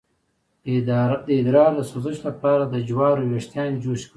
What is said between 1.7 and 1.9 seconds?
د